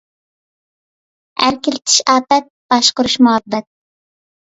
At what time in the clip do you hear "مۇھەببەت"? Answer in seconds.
3.25-3.73